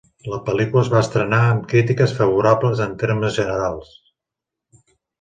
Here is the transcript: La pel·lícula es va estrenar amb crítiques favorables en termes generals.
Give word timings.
La 0.31 0.37
pel·lícula 0.45 0.81
es 0.85 0.89
va 0.93 1.01
estrenar 1.07 1.41
amb 1.51 1.69
crítiques 1.75 2.17
favorables 2.23 2.83
en 2.89 2.99
termes 3.05 3.39
generals. 3.39 3.97